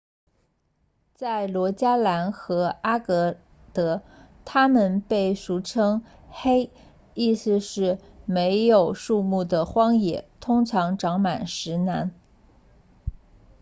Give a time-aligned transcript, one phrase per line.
[1.13, 3.37] 在罗加兰和阿格
[3.71, 4.01] 德
[4.45, 6.69] 它们被俗称为 hei
[7.13, 12.11] 意思是没有树木的荒野通常长满石南